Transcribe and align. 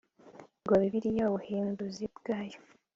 ngo 0.63 0.73
bibiliya 0.81 1.23
ubuhinduzi 1.29 2.03
bwayo 2.17 2.59